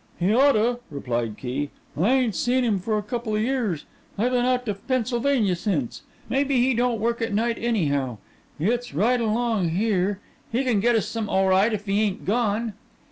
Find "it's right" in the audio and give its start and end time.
8.59-9.21